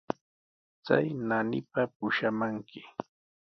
Chay 0.85 1.05
naanipa 1.27 1.81
pushamanki. 1.95 2.79